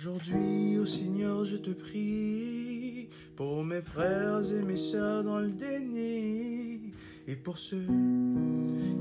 [0.00, 6.92] Aujourd'hui, ô Seigneur, je te prie pour mes frères et mes sœurs dans le déni
[7.26, 7.84] et pour ceux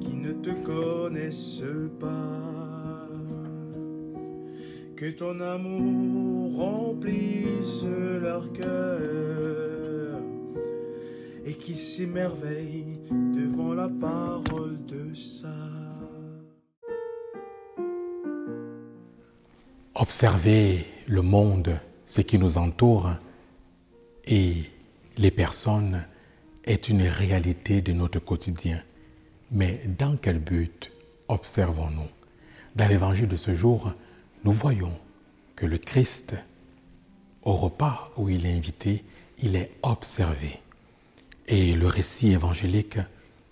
[0.02, 1.62] qui ne te connaissent
[2.00, 3.10] pas.
[4.96, 10.20] Que ton amour remplisse leur cœur
[11.46, 15.54] et qu'ils s'émerveillent devant la parole de ça.
[20.00, 23.10] Observer le monde, ce qui nous entoure
[24.28, 24.58] et
[25.18, 26.06] les personnes
[26.66, 28.80] est une réalité de notre quotidien.
[29.50, 30.92] Mais dans quel but
[31.30, 32.10] observons-nous?
[32.76, 33.92] Dans l'évangile de ce jour,
[34.44, 34.94] nous voyons
[35.56, 36.36] que le Christ,
[37.42, 39.04] au repas où il est invité,
[39.42, 40.60] il est observé.
[41.48, 43.00] Et le récit évangélique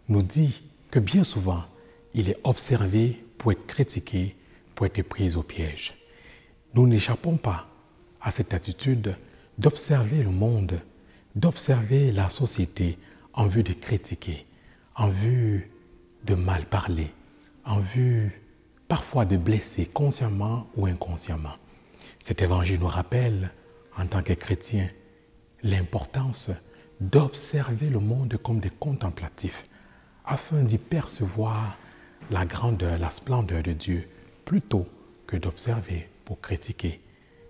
[0.10, 1.64] nous dit que bien souvent,
[2.14, 4.36] il est observé pour être critiqué,
[4.76, 5.96] pour être pris au piège.
[6.76, 7.68] Nous n'échappons pas
[8.20, 9.16] à cette attitude
[9.58, 10.82] d'observer le monde,
[11.34, 13.00] d'observer la société
[13.34, 14.46] en vue de critiquer,
[14.96, 15.72] en vue
[16.26, 17.14] de mal parler,
[17.64, 18.42] en vue
[18.90, 21.56] parfois de blesser consciemment ou inconsciemment.
[22.20, 23.52] Cet évangile nous rappelle,
[23.98, 24.90] en tant que chrétiens,
[25.64, 26.52] l'importance
[27.00, 29.64] d'observer le monde comme des contemplatifs,
[30.26, 31.78] afin d'y percevoir
[32.32, 34.10] la grandeur, la splendeur de Dieu,
[34.44, 34.86] plutôt
[35.26, 37.00] que d'observer pour critiquer.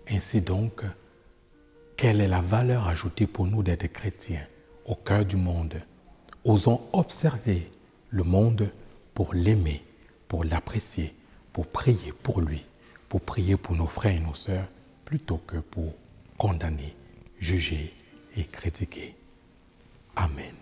[0.08, 0.82] Ainsi donc,
[1.96, 4.46] quelle est la valeur ajoutée pour nous d'être chrétiens
[4.84, 5.80] au cœur du monde?
[6.44, 7.68] Osons observer
[8.10, 8.70] le monde
[9.14, 9.82] pour l'aimer,
[10.28, 11.14] pour l'apprécier,
[11.52, 12.64] pour prier pour lui,
[13.08, 14.68] pour prier pour nos frères et nos sœurs,
[15.04, 15.94] plutôt que pour
[16.36, 16.94] condamner,
[17.40, 17.94] juger
[18.36, 19.16] et critiquer.
[20.14, 20.54] Amen.